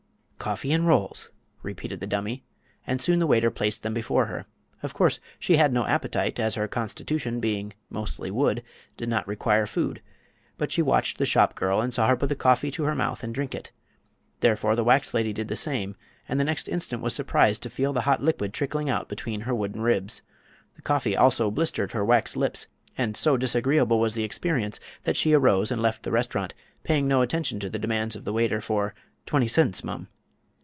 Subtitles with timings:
[0.41, 1.29] "Coffee 'n' rolls!"
[1.61, 2.43] repeated the dummy,
[2.87, 4.47] and soon the waiter placed them before her.
[4.81, 8.63] Of course she had no appetite, as her constitution, being mostly wood,
[8.97, 10.01] did not require food;
[10.57, 13.23] but she watched the shop girl, and saw her put the coffee to her mouth
[13.23, 13.71] and drink it.
[14.39, 15.95] Therefore the wax lady did the same,
[16.27, 19.53] and the next instant was surprised to feel the hot liquid trickling out between her
[19.53, 20.23] wooden ribs.
[20.75, 22.65] The coffee also blistered her wax lips,
[22.97, 27.21] and so disagreeable was the experience that she arose and left the restaurant, paying no
[27.21, 28.95] attention to the demands of the waiter for
[29.27, 30.07] "20 cents, mum."